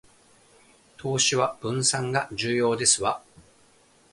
[0.97, 3.21] 投資は分散が重要ですわ